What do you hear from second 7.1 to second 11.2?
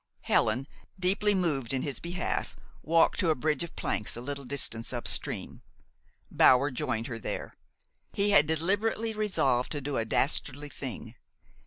there. He had deliberately resolved to do a dastardly thing.